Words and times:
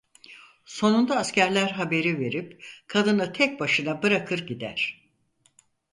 Sonunda 0.65 1.15
askerler 1.17 1.67
haberi 1.69 2.19
verip 2.19 2.63
kadını 2.87 3.33
tek 3.33 3.59
başına 3.59 4.03
bırakır 4.03 4.47
gider. 4.47 5.07